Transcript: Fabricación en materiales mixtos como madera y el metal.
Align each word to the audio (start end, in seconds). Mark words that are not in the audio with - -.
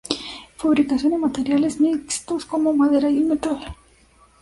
Fabricación 0.57 1.13
en 1.13 1.19
materiales 1.21 1.79
mixtos 1.79 2.43
como 2.47 2.73
madera 2.73 3.07
y 3.07 3.19
el 3.19 3.25
metal. 3.25 3.59